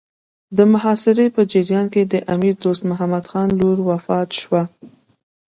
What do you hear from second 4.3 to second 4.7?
شوه.